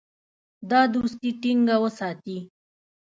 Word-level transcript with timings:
دا 0.69 0.81
دوستي 0.95 1.29
ټینګه 1.41 1.75
وساتي. 1.83 2.37